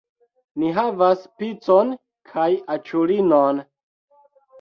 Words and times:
Ni 0.61 0.69
havas 0.77 1.27
picon 1.41 1.91
kaj 2.31 2.47
aĉulinon 2.77 3.61